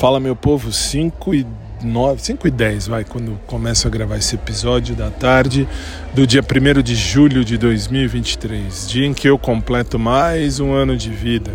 [0.00, 1.46] Fala meu povo, 5 e
[1.82, 5.68] 9, 5 e 10, vai, quando começo a gravar esse episódio da tarde
[6.14, 10.96] do dia 1 de julho de 2023, dia em que eu completo mais um ano
[10.96, 11.50] de vida.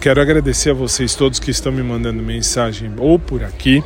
[0.00, 3.82] Quero agradecer a vocês todos que estão me mandando mensagem ou por aqui,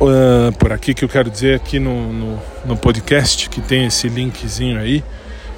[0.00, 4.08] uh, por aqui que eu quero dizer aqui no, no, no podcast que tem esse
[4.08, 5.04] linkzinho aí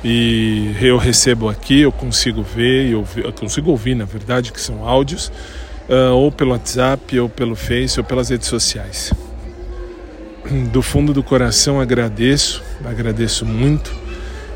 [0.04, 4.86] e eu recebo aqui, eu consigo ver, eu, eu consigo ouvir, na verdade, que são
[4.86, 5.32] áudios
[5.93, 9.13] uh, ou pelo WhatsApp, ou pelo Face, ou pelas redes sociais.
[10.73, 13.95] Do fundo do coração agradeço, agradeço muito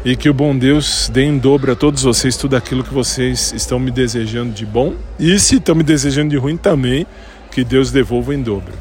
[0.04, 3.52] e que o bom Deus dê em dobro a todos vocês tudo aquilo que vocês
[3.52, 7.06] estão me desejando de bom e se estão me desejando de ruim também,
[7.50, 8.72] que Deus devolva em dobro.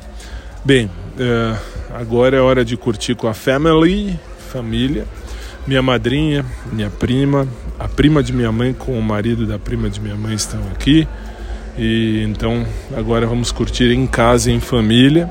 [0.64, 1.58] Bem, uh,
[1.94, 4.20] agora é hora de curtir com a family,
[4.52, 5.06] família,
[5.66, 7.48] minha madrinha, minha prima,
[7.80, 11.08] a prima de minha mãe com o marido da prima de minha mãe estão aqui.
[11.78, 12.66] E então
[12.96, 15.30] agora vamos curtir em casa, em família.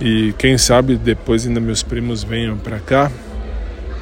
[0.00, 3.10] E quem sabe depois ainda meus primos venham para cá.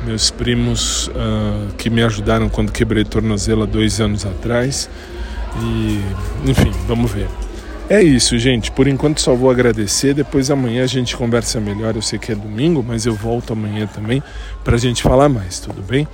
[0.04, 4.90] Meus primos uh, que me ajudaram quando quebrei tornozelo há dois anos atrás.
[5.60, 6.00] E
[6.48, 7.28] enfim, vamos ver.
[7.88, 8.70] É isso, gente.
[8.70, 10.14] Por enquanto só vou agradecer.
[10.14, 11.94] Depois amanhã a gente conversa melhor.
[11.94, 14.22] Eu sei que é domingo, mas eu volto amanhã também
[14.64, 16.08] para a gente falar mais, tudo bem?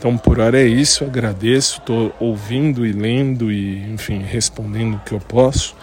[0.00, 1.04] Então, por hora é isso.
[1.04, 5.76] Agradeço, estou ouvindo e lendo e, enfim, respondendo o que eu posso.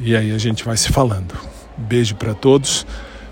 [0.00, 1.34] E aí a gente vai se falando.
[1.76, 2.86] Beijo para todos.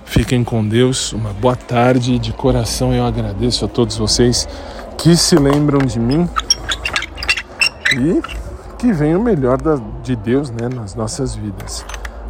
[0.05, 1.15] Fiquem com Deus.
[1.15, 2.19] Uma boa tarde.
[2.19, 4.47] De coração eu agradeço a todos vocês
[4.99, 6.29] que se lembram de mim
[7.95, 8.21] e
[8.77, 9.57] que venha o melhor
[10.03, 11.87] de Deus né, nas nossas vidas.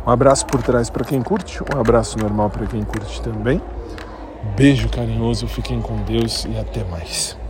[0.07, 3.61] Um abraço por trás para quem curte, um abraço normal para quem curte também.
[4.57, 7.42] Beijo carinhoso, fiquem com Deus e até mais.